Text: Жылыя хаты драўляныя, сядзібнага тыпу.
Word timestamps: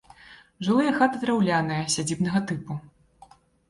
Жылыя 0.67 0.95
хаты 0.97 1.15
драўляныя, 1.25 1.87
сядзібнага 1.99 2.39
тыпу. 2.53 2.83